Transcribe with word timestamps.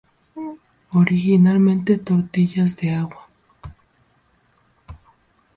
Originalmente 0.93 1.99
tortillas 1.99 2.75
de 2.77 2.95
agua. 2.95 3.29